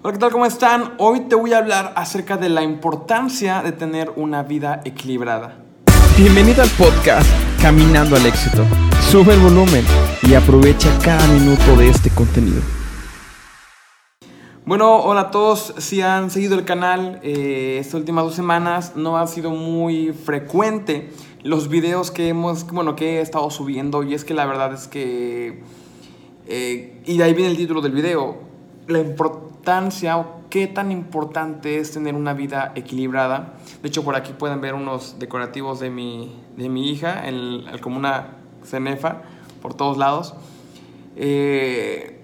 Hola, 0.00 0.12
¿qué 0.12 0.20
tal? 0.20 0.30
¿Cómo 0.30 0.46
están? 0.46 0.94
Hoy 0.98 1.22
te 1.22 1.34
voy 1.34 1.54
a 1.54 1.58
hablar 1.58 1.92
acerca 1.96 2.36
de 2.36 2.48
la 2.48 2.62
importancia 2.62 3.62
de 3.64 3.72
tener 3.72 4.12
una 4.14 4.44
vida 4.44 4.80
equilibrada. 4.84 5.64
Bienvenido 6.16 6.62
al 6.62 6.68
podcast 6.68 7.28
Caminando 7.60 8.14
al 8.14 8.24
Éxito. 8.24 8.64
Sube 9.10 9.34
el 9.34 9.40
volumen 9.40 9.84
y 10.22 10.34
aprovecha 10.34 10.96
cada 11.02 11.26
minuto 11.26 11.74
de 11.76 11.88
este 11.88 12.10
contenido. 12.10 12.62
Bueno, 14.64 15.00
hola 15.00 15.22
a 15.22 15.30
todos. 15.32 15.74
Si 15.78 16.00
han 16.00 16.30
seguido 16.30 16.56
el 16.56 16.64
canal 16.64 17.18
eh, 17.24 17.78
estas 17.80 17.94
últimas 17.94 18.22
dos 18.22 18.36
semanas, 18.36 18.92
no 18.94 19.18
ha 19.18 19.26
sido 19.26 19.50
muy 19.50 20.12
frecuente 20.12 21.10
los 21.42 21.68
videos 21.68 22.12
que 22.12 22.28
hemos, 22.28 22.64
bueno, 22.68 22.94
que 22.94 23.18
he 23.18 23.20
estado 23.20 23.50
subiendo. 23.50 24.04
Y 24.04 24.14
es 24.14 24.24
que 24.24 24.34
la 24.34 24.46
verdad 24.46 24.72
es 24.74 24.86
que, 24.86 25.64
eh, 26.46 27.02
y 27.04 27.18
de 27.18 27.24
ahí 27.24 27.34
viene 27.34 27.50
el 27.50 27.56
título 27.56 27.80
del 27.80 27.90
video, 27.90 28.38
la 28.86 29.00
importancia 29.00 29.47
qué 30.50 30.66
tan 30.66 30.90
importante 30.92 31.78
es 31.78 31.92
tener 31.92 32.14
una 32.14 32.32
vida 32.32 32.72
equilibrada. 32.74 33.54
De 33.82 33.88
hecho, 33.88 34.04
por 34.04 34.16
aquí 34.16 34.32
pueden 34.32 34.60
ver 34.60 34.74
unos 34.74 35.18
decorativos 35.18 35.80
de 35.80 35.90
mi, 35.90 36.34
de 36.56 36.68
mi 36.68 36.90
hija, 36.90 37.26
el, 37.26 37.66
como 37.82 37.96
una 37.96 38.36
cenefa, 38.64 39.22
por 39.60 39.74
todos 39.74 39.98
lados. 39.98 40.34
Eh, 41.16 42.20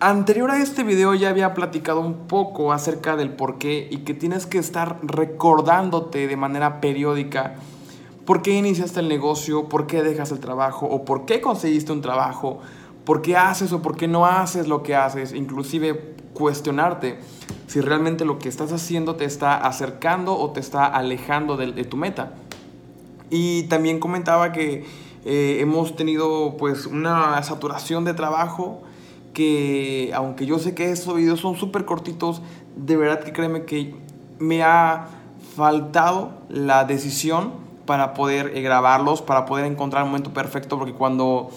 anterior 0.00 0.50
a 0.50 0.60
este 0.60 0.82
video 0.82 1.14
ya 1.14 1.28
había 1.28 1.54
platicado 1.54 2.00
un 2.00 2.26
poco 2.26 2.72
acerca 2.72 3.16
del 3.16 3.30
por 3.30 3.58
qué 3.58 3.88
y 3.90 3.98
que 3.98 4.14
tienes 4.14 4.46
que 4.46 4.58
estar 4.58 4.98
recordándote 5.02 6.26
de 6.26 6.36
manera 6.36 6.80
periódica 6.80 7.56
por 8.24 8.42
qué 8.42 8.52
iniciaste 8.52 9.00
el 9.00 9.08
negocio, 9.08 9.70
por 9.70 9.86
qué 9.86 10.02
dejas 10.02 10.32
el 10.32 10.38
trabajo 10.40 10.86
o 10.86 11.04
por 11.04 11.24
qué 11.24 11.40
conseguiste 11.40 11.92
un 11.92 12.02
trabajo 12.02 12.60
por 13.08 13.22
qué 13.22 13.38
haces 13.38 13.72
o 13.72 13.80
por 13.80 13.96
qué 13.96 14.06
no 14.06 14.26
haces 14.26 14.68
lo 14.68 14.82
que 14.82 14.94
haces, 14.94 15.32
inclusive 15.32 16.14
cuestionarte 16.34 17.18
si 17.66 17.80
realmente 17.80 18.26
lo 18.26 18.38
que 18.38 18.50
estás 18.50 18.70
haciendo 18.70 19.16
te 19.16 19.24
está 19.24 19.56
acercando 19.56 20.38
o 20.38 20.50
te 20.50 20.60
está 20.60 20.84
alejando 20.84 21.56
de, 21.56 21.72
tu 21.84 21.96
meta. 21.96 22.34
Y 23.30 23.62
también 23.62 23.98
comentaba 23.98 24.52
que 24.52 24.84
eh, 25.24 25.56
hemos 25.58 25.96
tenido 25.96 26.58
pues 26.58 26.84
una 26.84 27.42
saturación 27.42 28.04
de 28.04 28.12
trabajo 28.12 28.82
que 29.32 30.12
aunque 30.14 30.44
yo 30.44 30.58
sé 30.58 30.74
que 30.74 30.90
estos 30.92 31.16
videos 31.16 31.40
son 31.40 31.56
súper 31.56 31.86
cortitos, 31.86 32.42
de 32.76 32.98
verdad 32.98 33.20
que 33.20 33.32
créeme 33.32 33.64
que 33.64 33.94
me 34.38 34.62
ha 34.62 35.06
faltado 35.56 36.32
la 36.50 36.84
decisión 36.84 37.54
para 37.86 38.12
poder 38.12 38.54
eh, 38.54 38.60
grabarlos, 38.60 39.22
para 39.22 39.46
poder 39.46 39.64
encontrar 39.64 40.02
el 40.02 40.10
momento 40.10 40.34
perfecto, 40.34 40.76
porque 40.76 40.92
cuando 40.92 41.48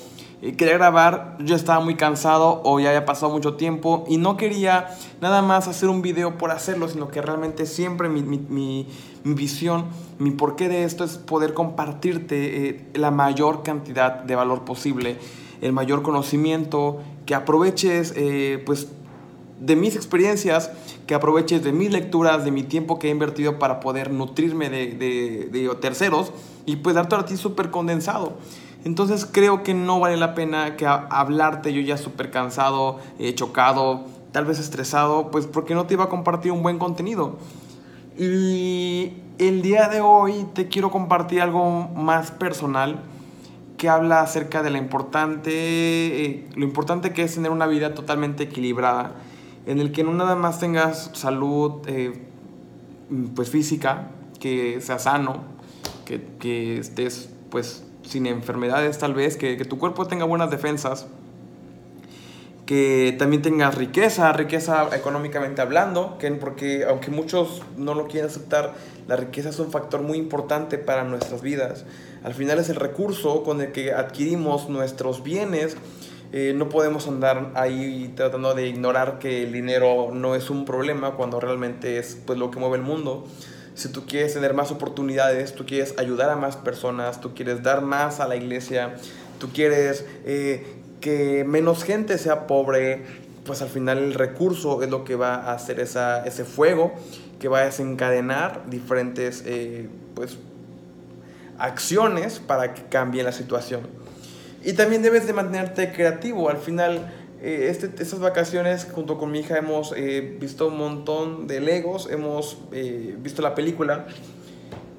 quería 0.41 0.73
grabar, 0.73 1.37
yo 1.39 1.55
estaba 1.55 1.83
muy 1.83 1.95
cansado 1.95 2.61
o 2.65 2.79
ya 2.79 2.89
había 2.89 3.05
pasado 3.05 3.31
mucho 3.31 3.53
tiempo 3.55 4.05
y 4.07 4.17
no 4.17 4.37
quería 4.37 4.87
nada 5.21 5.43
más 5.43 5.67
hacer 5.67 5.87
un 5.87 6.01
video 6.01 6.39
por 6.39 6.49
hacerlo, 6.49 6.87
sino 6.87 7.09
que 7.09 7.21
realmente 7.21 7.67
siempre 7.67 8.09
mi, 8.09 8.23
mi, 8.23 8.39
mi, 8.49 8.87
visión, 9.23 9.85
mi 10.17 10.31
porqué 10.31 10.67
de 10.67 10.83
esto 10.83 11.03
es 11.03 11.17
poder 11.19 11.53
compartirte 11.53 12.69
eh, 12.69 12.85
la 12.95 13.11
mayor 13.11 13.61
cantidad 13.61 14.23
de 14.23 14.35
valor 14.35 14.65
posible, 14.65 15.17
el 15.61 15.73
mayor 15.73 16.01
conocimiento, 16.01 16.99
que 17.27 17.35
aproveches 17.35 18.13
eh, 18.15 18.63
pues 18.65 18.87
de 19.59 19.75
mis 19.75 19.95
experiencias, 19.95 20.71
que 21.05 21.13
aproveches 21.13 21.63
de 21.63 21.71
mis 21.71 21.91
lecturas, 21.91 22.43
de 22.43 22.49
mi 22.49 22.63
tiempo 22.63 22.97
que 22.97 23.09
he 23.09 23.11
invertido 23.11 23.59
para 23.59 23.79
poder 23.79 24.11
nutrirme 24.11 24.71
de, 24.71 24.95
de, 24.95 25.49
de 25.51 25.75
terceros 25.75 26.31
y 26.65 26.77
pues 26.77 26.95
darte 26.95 27.13
a 27.13 27.25
ti 27.25 27.37
súper 27.37 27.69
condensado. 27.69 28.37
Entonces 28.83 29.27
creo 29.31 29.63
que 29.63 29.73
no 29.73 29.99
vale 29.99 30.17
la 30.17 30.33
pena 30.33 30.75
que 30.75 30.87
hablarte 30.87 31.71
yo 31.71 31.81
ya 31.81 31.97
súper 31.97 32.31
cansado, 32.31 32.99
eh, 33.19 33.35
chocado, 33.35 34.05
tal 34.31 34.45
vez 34.45 34.59
estresado, 34.59 35.29
pues 35.29 35.45
porque 35.45 35.75
no 35.75 35.85
te 35.85 35.93
iba 35.93 36.05
a 36.05 36.09
compartir 36.09 36.51
un 36.51 36.63
buen 36.63 36.79
contenido. 36.79 37.37
Y 38.17 39.13
el 39.37 39.61
día 39.61 39.87
de 39.87 40.01
hoy 40.01 40.45
te 40.53 40.67
quiero 40.67 40.89
compartir 40.89 41.41
algo 41.41 41.87
más 41.89 42.31
personal 42.31 43.03
que 43.77 43.89
habla 43.89 44.21
acerca 44.21 44.61
de 44.61 44.69
la 44.69 44.77
importante, 44.77 45.51
eh, 45.51 46.49
lo 46.55 46.63
importante 46.63 47.13
que 47.13 47.23
es 47.23 47.33
tener 47.33 47.51
una 47.51 47.67
vida 47.67 47.93
totalmente 47.93 48.43
equilibrada, 48.43 49.15
en 49.65 49.79
el 49.79 49.91
que 49.91 50.03
no 50.03 50.13
nada 50.13 50.35
más 50.35 50.59
tengas 50.59 51.11
salud 51.13 51.81
eh, 51.87 52.21
pues 53.35 53.49
física, 53.49 54.09
que 54.39 54.81
sea 54.81 54.99
sano, 54.99 55.43
que, 56.05 56.21
que 56.39 56.77
estés 56.77 57.29
pues 57.49 57.83
sin 58.11 58.27
enfermedades 58.27 58.97
tal 58.97 59.13
vez, 59.13 59.37
que, 59.37 59.55
tu 59.63 59.79
cuerpo 59.79 60.05
tenga 60.05 60.25
buenas 60.25 60.51
defensas, 60.51 61.07
que 62.65 63.15
también 63.17 63.41
tengas 63.41 63.75
riqueza, 63.75 64.31
riqueza 64.33 64.89
económicamente 64.93 65.61
hablando, 65.61 66.17
que, 66.19 66.29
porque 66.31 66.83
aunque 66.83 67.09
muchos 67.09 67.61
no 67.77 67.93
lo 67.93 68.07
quieren 68.07 68.29
aceptar, 68.29 68.73
la 69.07 69.15
riqueza 69.15 69.49
es 69.49 69.59
un 69.59 69.71
factor 69.71 70.01
muy 70.01 70.17
importante 70.17 70.77
para 70.77 71.05
nuestras 71.05 71.41
vidas. 71.41 71.85
Al 72.23 72.33
final 72.33 72.59
es 72.59 72.69
el 72.69 72.75
recurso 72.75 73.43
con 73.43 73.61
el 73.61 73.71
que 73.71 73.93
adquirimos 73.93 74.69
nuestros 74.69 75.23
bienes. 75.23 75.77
Eh, 76.33 76.53
no 76.55 76.69
podemos 76.69 77.07
andar 77.07 77.51
ahí 77.55 78.13
tratando 78.15 78.53
de 78.53 78.67
ignorar 78.67 79.19
que 79.19 79.43
el 79.43 79.51
dinero 79.51 80.11
no 80.13 80.35
es 80.35 80.49
un 80.49 80.65
problema 80.65 81.11
cuando 81.11 81.39
realmente 81.39 81.97
es 81.97 82.17
pues, 82.25 82.37
lo 82.39 82.51
que 82.51 82.59
mueve 82.59 82.77
el 82.77 82.83
mundo 82.83 83.25
si 83.75 83.89
tú 83.89 84.05
quieres 84.05 84.33
tener 84.33 84.53
más 84.53 84.71
oportunidades, 84.71 85.53
tú 85.53 85.65
quieres 85.65 85.93
ayudar 85.97 86.29
a 86.29 86.35
más 86.35 86.57
personas, 86.57 87.21
tú 87.21 87.33
quieres 87.33 87.63
dar 87.63 87.81
más 87.81 88.19
a 88.19 88.27
la 88.27 88.35
iglesia, 88.35 88.95
tú 89.39 89.49
quieres 89.51 90.05
eh, 90.25 90.75
que 90.99 91.43
menos 91.45 91.83
gente 91.83 92.17
sea 92.17 92.47
pobre, 92.47 93.03
pues 93.45 93.61
al 93.61 93.69
final 93.69 93.97
el 93.97 94.13
recurso 94.13 94.83
es 94.83 94.89
lo 94.89 95.03
que 95.03 95.15
va 95.15 95.35
a 95.35 95.53
hacer 95.53 95.79
esa, 95.79 96.25
ese 96.25 96.45
fuego, 96.45 96.93
que 97.39 97.47
va 97.47 97.59
a 97.59 97.65
desencadenar 97.65 98.69
diferentes 98.69 99.43
eh, 99.45 99.89
pues, 100.13 100.37
acciones 101.57 102.39
para 102.39 102.73
que 102.73 102.83
cambie 102.83 103.23
la 103.23 103.31
situación. 103.31 103.81
Y 104.63 104.73
también 104.73 105.01
debes 105.01 105.25
de 105.25 105.33
mantenerte 105.33 105.91
creativo, 105.91 106.49
al 106.49 106.57
final 106.57 107.11
eh, 107.41 107.69
este, 107.69 107.89
estas 108.01 108.19
vacaciones 108.19 108.87
junto 108.91 109.17
con 109.17 109.31
mi 109.31 109.39
hija 109.39 109.57
hemos 109.57 109.93
eh, 109.97 110.37
visto 110.39 110.67
un 110.67 110.77
montón 110.77 111.47
de 111.47 111.59
Legos, 111.59 112.07
hemos 112.11 112.59
eh, 112.71 113.15
visto 113.19 113.41
la 113.41 113.55
película 113.55 114.05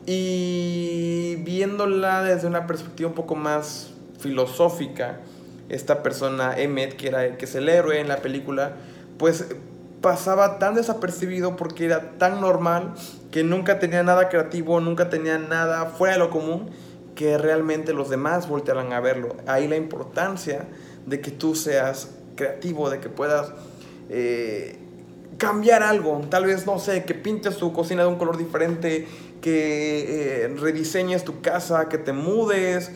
y 0.06 1.36
viéndola 1.44 2.24
desde 2.24 2.48
una 2.48 2.66
perspectiva 2.66 3.08
un 3.08 3.14
poco 3.14 3.36
más 3.36 3.92
filosófica, 4.18 5.20
esta 5.68 6.02
persona, 6.02 6.58
Emmet, 6.58 6.96
que, 6.96 7.08
era, 7.08 7.36
que 7.36 7.44
es 7.44 7.54
el 7.54 7.68
héroe 7.68 8.00
en 8.00 8.08
la 8.08 8.16
película, 8.16 8.72
pues 9.18 9.46
pasaba 10.00 10.58
tan 10.58 10.74
desapercibido 10.74 11.54
porque 11.54 11.84
era 11.84 12.18
tan 12.18 12.40
normal 12.40 12.94
que 13.30 13.44
nunca 13.44 13.78
tenía 13.78 14.02
nada 14.02 14.28
creativo, 14.28 14.80
nunca 14.80 15.10
tenía 15.10 15.38
nada 15.38 15.86
fuera 15.86 16.14
de 16.14 16.18
lo 16.18 16.30
común 16.30 16.70
que 17.14 17.38
realmente 17.38 17.92
los 17.92 18.10
demás 18.10 18.48
voltearan 18.48 18.92
a 18.92 18.98
verlo. 18.98 19.36
Ahí 19.46 19.68
la 19.68 19.76
importancia 19.76 20.66
de 21.06 21.20
que 21.20 21.30
tú 21.30 21.54
seas 21.54 22.10
creativo, 22.34 22.90
de 22.90 23.00
que 23.00 23.08
puedas 23.08 23.52
eh, 24.08 24.76
cambiar 25.38 25.82
algo. 25.82 26.20
Tal 26.30 26.46
vez, 26.46 26.66
no 26.66 26.78
sé, 26.78 27.04
que 27.04 27.14
pintes 27.14 27.56
tu 27.56 27.72
cocina 27.72 28.02
de 28.02 28.08
un 28.08 28.16
color 28.16 28.36
diferente, 28.36 29.06
que 29.40 30.44
eh, 30.44 30.48
rediseñes 30.48 31.24
tu 31.24 31.40
casa, 31.40 31.88
que 31.88 31.98
te 31.98 32.12
mudes, 32.12 32.90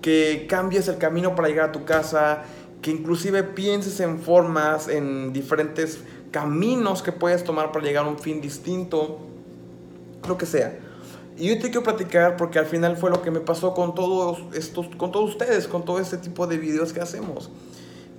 que 0.00 0.46
cambies 0.48 0.88
el 0.88 0.98
camino 0.98 1.34
para 1.34 1.48
llegar 1.48 1.68
a 1.70 1.72
tu 1.72 1.84
casa, 1.84 2.44
que 2.80 2.90
inclusive 2.90 3.42
pienses 3.42 4.00
en 4.00 4.18
formas, 4.18 4.88
en 4.88 5.32
diferentes 5.32 5.98
caminos 6.30 7.02
que 7.02 7.12
puedes 7.12 7.44
tomar 7.44 7.72
para 7.72 7.84
llegar 7.84 8.06
a 8.06 8.08
un 8.08 8.18
fin 8.18 8.40
distinto, 8.40 9.18
lo 10.26 10.38
que 10.38 10.46
sea. 10.46 10.78
Y 11.36 11.48
yo 11.48 11.54
te 11.54 11.62
quiero 11.70 11.82
platicar 11.82 12.36
porque 12.36 12.58
al 12.58 12.66
final 12.66 12.96
fue 12.96 13.10
lo 13.10 13.22
que 13.22 13.30
me 13.30 13.40
pasó 13.40 13.74
con 13.74 13.94
todos 13.94 14.38
estos, 14.54 14.86
con 14.96 15.10
todos 15.10 15.30
ustedes, 15.30 15.66
con 15.68 15.84
todo 15.84 15.98
este 15.98 16.18
tipo 16.18 16.46
de 16.46 16.58
videos 16.58 16.92
que 16.92 17.00
hacemos 17.00 17.50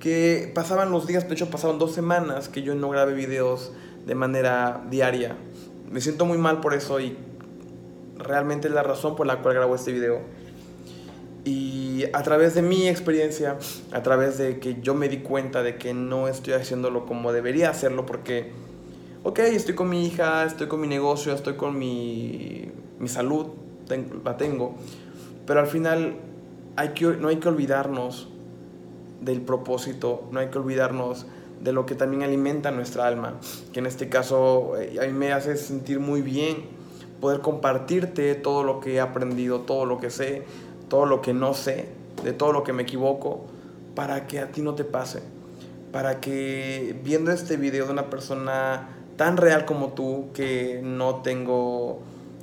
que 0.01 0.51
pasaban 0.53 0.91
los 0.91 1.07
días, 1.07 1.27
de 1.27 1.33
hecho 1.35 1.49
pasaron 1.49 1.79
dos 1.79 1.93
semanas 1.93 2.49
que 2.49 2.63
yo 2.63 2.75
no 2.75 2.89
grabé 2.89 3.13
videos 3.13 3.71
de 4.05 4.15
manera 4.15 4.83
diaria. 4.89 5.37
Me 5.89 6.01
siento 6.01 6.25
muy 6.25 6.37
mal 6.37 6.59
por 6.59 6.73
eso 6.73 6.99
y 6.99 7.15
realmente 8.17 8.67
es 8.67 8.73
la 8.73 8.83
razón 8.83 9.15
por 9.15 9.27
la 9.27 9.41
cual 9.41 9.53
grabo 9.53 9.75
este 9.75 9.91
video. 9.93 10.19
Y 11.45 12.05
a 12.13 12.23
través 12.23 12.55
de 12.55 12.63
mi 12.63 12.87
experiencia, 12.87 13.57
a 13.91 14.01
través 14.01 14.37
de 14.37 14.59
que 14.59 14.81
yo 14.81 14.95
me 14.95 15.07
di 15.07 15.19
cuenta 15.19 15.61
de 15.63 15.77
que 15.77 15.93
no 15.93 16.27
estoy 16.27 16.53
haciéndolo 16.53 17.05
como 17.05 17.31
debería 17.31 17.69
hacerlo, 17.69 18.05
porque, 18.05 18.51
ok, 19.23 19.39
estoy 19.39 19.75
con 19.75 19.89
mi 19.89 20.05
hija, 20.07 20.45
estoy 20.45 20.67
con 20.67 20.81
mi 20.81 20.87
negocio, 20.87 21.33
estoy 21.33 21.53
con 21.53 21.77
mi, 21.77 22.71
mi 22.99 23.07
salud, 23.07 23.47
la 24.23 24.37
tengo, 24.37 24.75
pero 25.45 25.59
al 25.59 25.67
final 25.67 26.15
hay 26.75 26.89
que, 26.89 27.05
no 27.05 27.27
hay 27.27 27.37
que 27.37 27.49
olvidarnos 27.49 28.30
del 29.21 29.41
propósito, 29.41 30.23
no 30.31 30.39
hay 30.39 30.49
que 30.49 30.57
olvidarnos 30.57 31.25
de 31.61 31.71
lo 31.71 31.85
que 31.85 31.95
también 31.95 32.23
alimenta 32.23 32.71
nuestra 32.71 33.07
alma, 33.07 33.35
que 33.71 33.79
en 33.79 33.85
este 33.85 34.09
caso 34.09 34.77
eh, 34.77 34.97
a 35.01 35.05
mí 35.05 35.13
me 35.13 35.31
hace 35.31 35.55
sentir 35.57 35.99
muy 35.99 36.21
bien 36.21 36.65
poder 37.21 37.41
compartirte 37.41 38.33
todo 38.35 38.63
lo 38.63 38.79
que 38.79 38.95
he 38.95 38.99
aprendido, 38.99 39.61
todo 39.61 39.85
lo 39.85 39.99
que 39.99 40.09
sé, 40.09 40.43
todo 40.89 41.05
lo 41.05 41.21
que 41.21 41.33
no 41.33 41.53
sé, 41.53 41.87
de 42.23 42.33
todo 42.33 42.51
lo 42.51 42.63
que 42.63 42.73
me 42.73 42.81
equivoco, 42.83 43.45
para 43.95 44.25
que 44.25 44.39
a 44.39 44.51
ti 44.51 44.61
no 44.61 44.73
te 44.73 44.83
pase. 44.83 45.21
para 45.91 46.21
que 46.21 46.97
viendo 47.03 47.33
este 47.33 47.57
video 47.57 47.85
de 47.85 47.91
una 47.91 48.09
persona 48.09 48.87
tan 49.17 49.35
real 49.35 49.65
como 49.65 49.89
tú, 49.89 50.29
que 50.33 50.79
no 50.81 51.15
tengo 51.15 51.99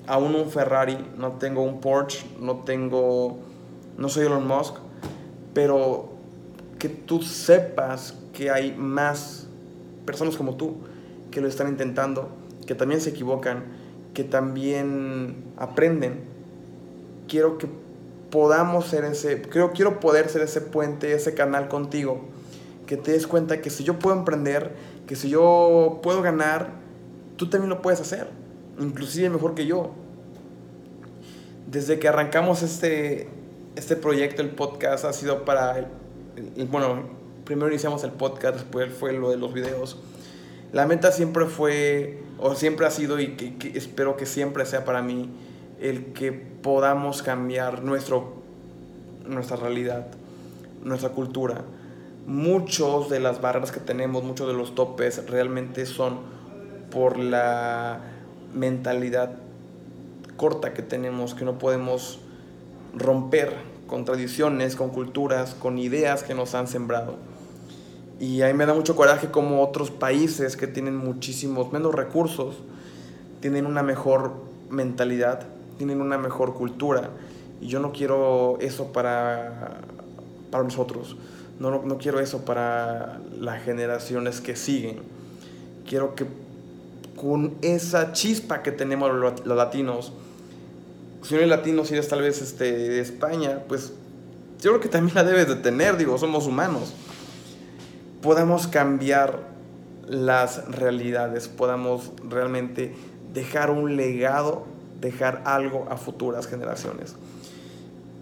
aún 0.07 0.35
un 0.35 0.51
Ferrari, 0.51 0.99
no 1.17 1.33
tengo 1.33 1.63
un 1.63 1.81
Porsche, 1.81 2.27
no 2.41 2.59
tengo, 2.59 3.39
no 3.97 4.09
soy 4.11 4.27
Elon 4.27 4.47
Musk, 4.47 4.75
pero 5.55 6.18
que 6.79 6.89
tú 6.89 7.23
sepas 7.23 8.15
que 8.33 8.51
hay 8.51 8.73
más 8.73 9.47
personas 10.07 10.37
como 10.37 10.57
tú 10.57 10.77
que 11.31 11.41
lo 11.41 11.49
están 11.49 11.69
intentando, 11.69 12.29
que 12.67 12.75
también 12.75 13.01
se 13.01 13.11
equivocan, 13.11 13.65
que 14.15 14.25
también 14.25 15.37
aprenden. 15.57 16.21
Quiero 17.29 17.59
que 17.59 17.69
podamos 18.31 18.87
ser 18.87 19.05
ese, 19.05 19.43
creo, 19.43 19.73
quiero 19.73 20.01
poder 20.01 20.29
ser 20.29 20.43
ese 20.43 20.61
puente, 20.61 21.13
ese 21.13 21.35
canal 21.35 21.69
contigo, 21.69 22.21
que 22.87 22.97
te 22.97 23.13
des 23.13 23.27
cuenta 23.27 23.61
que 23.61 23.71
si 23.71 23.85
yo 23.85 23.99
puedo 23.99 24.17
emprender, 24.17 24.73
que 25.07 25.17
si 25.17 25.29
yo 25.29 26.01
puedo 26.03 26.23
ganar, 26.23 26.71
tú 27.37 27.49
también 27.49 27.71
lo 27.71 27.83
puedes 27.83 28.01
hacer, 28.01 28.29
inclusive 28.79 29.31
mejor 29.31 29.55
que 29.55 29.67
yo. 29.67 29.93
Desde 31.67 31.99
que 31.99 32.09
arrancamos 32.09 32.63
este, 32.63 33.29
este 33.77 33.95
proyecto, 33.97 34.41
el 34.41 34.51
podcast, 34.51 35.05
ha 35.05 35.13
sido 35.13 35.45
para, 35.45 35.89
bueno, 36.71 37.03
primero 37.45 37.69
iniciamos 37.69 38.05
el 38.05 38.13
podcast, 38.13 38.57
después 38.57 38.93
fue 38.93 39.13
lo 39.13 39.31
de 39.31 39.37
los 39.37 39.53
videos. 39.53 39.97
La 40.73 40.87
meta 40.87 41.13
siempre 41.13 41.47
fue, 41.47 42.23
o 42.39 42.55
siempre 42.55 42.87
ha 42.87 42.91
sido, 42.91 43.19
y 43.21 43.37
que 43.37 43.77
espero 43.77 44.17
que 44.17 44.27
siempre 44.27 44.67
sea 44.67 44.85
para 44.85 45.03
mí, 45.03 45.31
el 45.81 46.13
que 46.13 46.33
podamos 46.33 47.23
cambiar 47.23 47.83
nuestro, 47.83 48.35
nuestra 49.27 49.57
realidad, 49.57 50.09
nuestra 50.85 51.11
cultura. 51.11 51.63
Muchos 52.27 53.09
de 53.09 53.21
las 53.21 53.41
barreras 53.41 53.73
que 53.73 53.81
tenemos, 53.81 54.23
muchos 54.25 54.47
de 54.47 54.53
los 54.53 54.75
topes 54.75 55.27
realmente 55.31 55.87
son 55.87 56.19
por 56.91 57.19
la 57.19 58.01
mentalidad 58.55 59.37
corta 60.37 60.75
que 60.75 60.83
tenemos, 60.83 61.35
que 61.35 61.45
no 61.45 61.59
podemos 61.59 62.21
romper 62.95 63.55
con 63.89 64.05
tradiciones, 64.05 64.77
con 64.77 64.91
culturas, 64.91 65.55
con 65.55 65.79
ideas 65.79 66.23
que 66.23 66.35
nos 66.35 66.55
han 66.55 66.69
sembrado. 66.69 67.17
Y 68.21 68.43
a 68.43 68.47
mí 68.47 68.55
me 68.55 68.67
da 68.67 68.75
mucho 68.75 68.95
coraje 68.95 69.33
como 69.33 69.63
otros 69.63 69.91
países 69.91 70.57
que 70.57 70.69
tienen 70.69 70.97
muchísimos 70.97 71.73
menos 71.73 71.93
recursos, 71.93 72.57
tienen 73.41 73.67
una 73.67 73.83
mejor 73.83 74.35
mentalidad, 74.71 75.47
tienen 75.77 76.01
una 76.01 76.19
mejor 76.19 76.55
cultura. 76.55 77.11
Y 77.61 77.67
yo 77.67 77.81
no 77.81 77.91
quiero 77.91 78.59
eso 78.61 78.93
para, 78.93 79.81
para 80.53 80.63
nosotros. 80.63 81.17
No, 81.59 81.83
no 81.83 81.99
quiero 81.99 82.21
eso 82.21 82.45
para 82.45 83.19
las 83.37 83.65
generaciones 83.65 84.41
que 84.41 84.55
siguen. 84.55 84.99
Quiero 85.85 86.15
que 86.15 86.27
con 87.19 87.55
esa 87.63 88.13
chispa 88.13 88.63
que 88.63 88.73
tenemos 88.73 89.13
los, 89.13 89.45
latinos, 89.47 90.13
si 91.23 91.35
no 91.35 91.39
eres 91.39 91.51
latino, 91.51 91.85
si 91.85 91.99
tal 92.01 92.23
vez 92.23 92.41
este, 92.43 92.73
de 92.73 93.01
España, 93.01 93.65
pues 93.69 93.93
yo 94.61 94.71
creo 94.71 94.81
que 94.81 94.89
también 94.89 95.15
la 95.15 95.25
debes 95.25 95.49
de 95.49 95.57
tener, 95.57 95.97
digo, 95.97 96.19
somos 96.19 96.47
humanos. 96.47 96.95
Podamos 98.23 98.67
cambiar 98.67 99.49
las 100.07 100.67
realidades, 100.69 101.49
podamos 101.49 102.13
realmente 102.29 102.95
dejar 103.33 103.71
un 103.71 103.97
legado 103.97 104.67
dejar 105.01 105.43
algo 105.45 105.87
a 105.91 105.97
futuras 105.97 106.47
generaciones. 106.47 107.15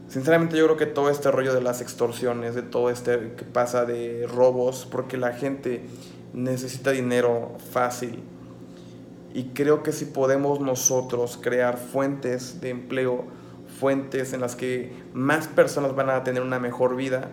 Sinceramente 0.08 0.56
yo 0.56 0.64
creo 0.64 0.76
que 0.76 0.86
todo 0.86 1.10
este 1.10 1.30
rollo 1.30 1.52
de 1.52 1.60
las 1.60 1.80
extorsiones, 1.80 2.54
de 2.54 2.62
todo 2.62 2.90
este 2.90 3.32
que 3.36 3.44
pasa 3.44 3.84
de 3.84 4.26
robos, 4.26 4.86
porque 4.90 5.16
la 5.16 5.32
gente 5.32 5.82
necesita 6.32 6.90
dinero 6.90 7.56
fácil. 7.72 8.22
Y 9.36 9.48
creo 9.48 9.82
que 9.82 9.92
si 9.92 10.06
podemos 10.06 10.60
nosotros 10.60 11.38
crear 11.38 11.76
fuentes 11.76 12.62
de 12.62 12.70
empleo, 12.70 13.24
fuentes 13.78 14.32
en 14.32 14.40
las 14.40 14.56
que 14.56 14.94
más 15.12 15.46
personas 15.46 15.94
van 15.94 16.08
a 16.08 16.24
tener 16.24 16.40
una 16.40 16.58
mejor 16.58 16.96
vida, 16.96 17.28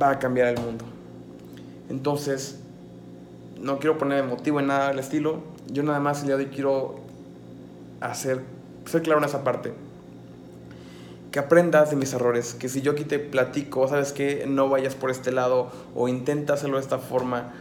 va 0.00 0.08
a 0.08 0.18
cambiar 0.18 0.46
el 0.48 0.58
mundo. 0.58 0.86
Entonces, 1.90 2.60
no 3.60 3.78
quiero 3.78 3.98
poner 3.98 4.24
motivo 4.24 4.58
en 4.58 4.68
nada 4.68 4.88
del 4.88 5.00
estilo. 5.00 5.42
Yo 5.70 5.82
nada 5.82 6.00
más 6.00 6.22
el 6.22 6.28
día 6.28 6.38
de 6.38 6.44
hoy 6.44 6.50
quiero 6.50 7.00
hacer, 8.00 8.40
ser 8.86 9.02
claro 9.02 9.18
en 9.18 9.26
esa 9.26 9.44
parte. 9.44 9.74
Que 11.30 11.40
aprendas 11.40 11.90
de 11.90 11.96
mis 11.96 12.14
errores, 12.14 12.54
que 12.54 12.70
si 12.70 12.80
yo 12.80 12.92
aquí 12.92 13.04
te 13.04 13.18
platico, 13.18 13.86
sabes 13.86 14.12
que 14.12 14.46
no 14.46 14.70
vayas 14.70 14.94
por 14.94 15.10
este 15.10 15.30
lado 15.30 15.70
o 15.94 16.08
intenta 16.08 16.54
hacerlo 16.54 16.78
de 16.78 16.84
esta 16.84 16.98
forma, 16.98 17.52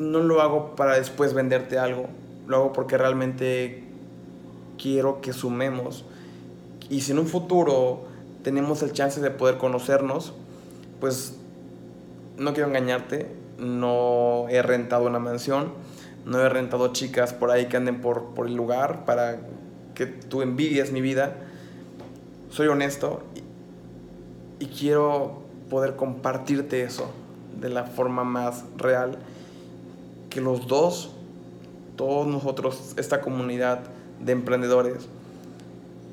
no 0.00 0.20
lo 0.20 0.40
hago 0.40 0.74
para 0.76 0.96
después 0.96 1.34
venderte 1.34 1.78
algo, 1.78 2.06
lo 2.48 2.56
hago 2.56 2.72
porque 2.72 2.96
realmente 2.96 3.84
quiero 4.78 5.20
que 5.20 5.32
sumemos. 5.32 6.06
Y 6.88 7.02
si 7.02 7.12
en 7.12 7.18
un 7.18 7.26
futuro 7.26 8.04
tenemos 8.42 8.82
el 8.82 8.92
chance 8.92 9.20
de 9.20 9.30
poder 9.30 9.58
conocernos, 9.58 10.32
pues 11.00 11.36
no 12.38 12.54
quiero 12.54 12.68
engañarte, 12.68 13.30
no 13.58 14.46
he 14.48 14.62
rentado 14.62 15.06
una 15.06 15.18
mansión, 15.18 15.72
no 16.24 16.40
he 16.40 16.48
rentado 16.48 16.92
chicas 16.94 17.34
por 17.34 17.50
ahí 17.50 17.66
que 17.66 17.76
anden 17.76 18.00
por, 18.00 18.34
por 18.34 18.46
el 18.46 18.54
lugar 18.54 19.04
para 19.04 19.40
que 19.94 20.06
tú 20.06 20.40
envidies 20.40 20.92
mi 20.92 21.02
vida. 21.02 21.36
Soy 22.48 22.68
honesto 22.68 23.22
y, 24.58 24.64
y 24.64 24.68
quiero 24.68 25.42
poder 25.68 25.94
compartirte 25.96 26.82
eso 26.82 27.10
de 27.60 27.68
la 27.68 27.84
forma 27.84 28.24
más 28.24 28.64
real. 28.78 29.18
Que 30.30 30.40
los 30.40 30.66
dos, 30.66 31.10
todos 31.96 32.26
nosotros, 32.26 32.94
esta 32.96 33.20
comunidad 33.20 33.80
de 34.20 34.32
emprendedores, 34.32 35.08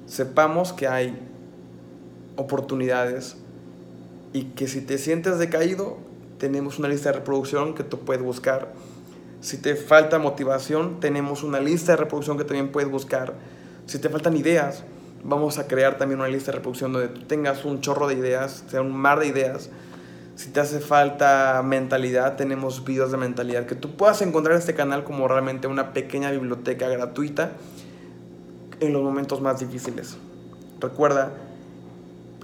sepamos 0.06 0.74
que 0.74 0.88
hay 0.88 1.18
oportunidades 2.36 3.38
y 4.34 4.44
que 4.44 4.68
si 4.68 4.81
te 4.81 4.98
sientes 4.98 5.40
decaído, 5.40 5.98
tenemos 6.38 6.78
una 6.78 6.90
lista 6.90 7.12
de 7.12 7.19
reproducción 7.19 7.74
que 7.74 7.84
tú 7.84 8.00
puedes 8.00 8.22
buscar 8.22 8.74
si 9.40 9.58
te 9.58 9.75
falta 9.75 10.18
motivación, 10.18 11.00
tenemos 11.00 11.44
una 11.44 11.60
lista 11.60 11.92
de 11.92 11.98
reproducción 11.98 12.38
que 12.38 12.44
también 12.44 12.72
puedes 12.72 12.90
buscar. 12.90 13.34
Si 13.86 14.00
te 14.00 14.10
faltan 14.10 14.36
ideas, 14.36 14.84
vamos 15.24 15.60
a 15.60 15.68
crear 15.68 15.98
también 15.98 16.20
una 16.20 16.30
lista 16.30 16.52
de 16.52 16.58
reproducción 16.58 16.92
donde 16.92 17.10
tú 17.10 17.22
tengas 17.22 17.63
un 17.63 17.81
chorro 17.81 18.08
de 18.08 18.16
ideas, 18.16 18.63
sea 18.70 18.81
un 18.81 18.92
mar 18.92 19.20
de 19.20 19.28
ideas. 19.28 19.70
Si 20.38 20.51
te 20.51 20.62
hace 20.62 20.80
falta 20.80 21.62
mentalidad, 21.66 22.38
tenemos 22.38 22.86
videos 22.86 23.12
de 23.12 23.18
mentalidad 23.18 23.66
que 23.66 23.75
tú 23.75 23.98
puedas 23.98 24.22
encontrar 24.22 24.56
en 24.56 24.60
este 24.60 24.74
canal 24.74 25.04
como 25.04 25.28
realmente 25.28 25.68
una 25.68 25.91
pequeña 25.91 26.32
biblioteca 26.32 26.88
gratuita 26.88 27.51
en 28.79 28.94
los 28.94 29.03
momentos 29.03 29.41
más 29.41 29.60
difíciles. 29.60 30.15
Recuerda, 30.79 31.32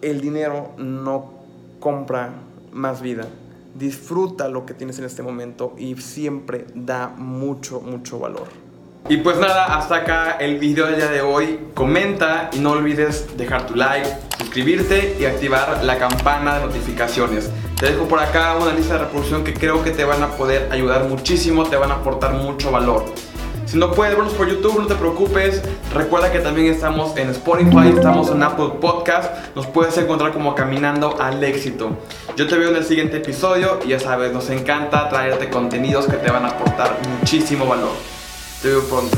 el 0.02 0.20
dinero 0.20 0.74
no 0.78 1.34
compra 1.80 2.34
más 2.74 3.02
vida 3.02 3.28
disfruta 3.76 4.48
lo 4.48 4.66
que 4.66 4.74
tienes 4.74 5.00
en 5.00 5.06
este 5.06 5.24
momento 5.24 5.74
y 5.78 5.96
siempre 5.96 6.66
da 6.76 7.08
mucho, 7.08 7.82
mucho 7.82 8.20
valor. 8.20 8.48
Y 9.10 9.18
pues 9.18 9.38
nada, 9.38 9.78
hasta 9.78 9.98
acá 9.98 10.38
el 10.40 10.60
video 10.60 10.86
del 10.86 10.96
día 10.96 11.10
de 11.10 11.22
hoy. 11.22 11.60
Comenta 11.74 12.50
y 12.54 12.60
no 12.60 12.72
olvides 12.72 13.36
dejar 13.36 13.68
tu 13.68 13.76
like, 13.76 14.08
suscribirte 14.38 15.18
y 15.20 15.26
activar 15.26 15.84
la 15.84 15.98
campana 15.98 16.60
de 16.60 16.68
notificaciones. 16.68 17.52
Te 17.84 17.92
dejo 17.92 18.08
por 18.08 18.18
acá 18.22 18.56
una 18.56 18.72
lista 18.72 18.94
de 18.94 19.00
reproducción 19.00 19.44
que 19.44 19.54
creo 19.54 19.84
que 19.84 19.92
te 19.92 20.06
van 20.06 20.24
a 20.24 20.38
poder 20.38 20.70
ayudar 20.72 21.04
muchísimo, 21.10 21.66
te 21.66 21.76
van 21.76 21.92
a 21.92 21.96
aportar 21.96 22.32
mucho 22.32 22.72
valor. 22.72 23.04
Si 23.66 23.78
no 23.78 23.92
puedes 23.92 24.16
vernos 24.16 24.34
por 24.36 24.48
YouTube, 24.48 24.80
no 24.80 24.88
te 24.88 24.96
preocupes. 24.96 25.62
Recuerda 25.94 26.32
que 26.32 26.40
también 26.40 26.68
estamos 26.72 27.18
en 27.18 27.32
Spotify, 27.32 27.92
estamos 27.94 28.32
en 28.32 28.42
Apple 28.42 28.76
Podcast. 28.80 29.54
Nos 29.54 29.68
puedes 29.68 29.98
encontrar 29.98 30.32
como 30.32 30.56
Caminando 30.56 31.22
al 31.22 31.44
Éxito. 31.44 31.98
Yo 32.38 32.48
te 32.48 32.58
veo 32.58 32.70
en 32.70 32.78
el 32.78 32.86
siguiente 32.86 33.18
episodio 33.18 33.82
y 33.86 33.90
ya 33.90 34.00
sabes, 34.00 34.32
nos 34.32 34.50
encanta 34.50 35.10
traerte 35.10 35.50
contenidos 35.50 36.08
que 36.08 36.16
te 36.16 36.32
van 36.32 36.46
a 36.46 36.52
aportar 36.52 36.98
muchísimo 37.20 37.66
valor. 37.66 37.92
Te 38.62 38.70
veo 38.70 38.84
pronto. 38.86 39.18